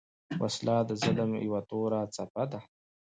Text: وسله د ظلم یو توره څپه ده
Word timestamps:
وسله 0.41 0.75
د 0.89 0.91
ظلم 1.01 1.31
یو 1.45 1.57
توره 1.69 2.01
څپه 2.15 2.43
ده 2.51 2.59